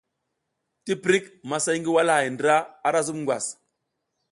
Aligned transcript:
Tiptik, 0.85 1.25
masay 1.49 1.77
ngi 1.79 1.91
walahay 1.95 2.27
ndra 2.35 2.55
ara 2.87 3.05
zub 3.07 3.17
ngwas. 3.21 3.45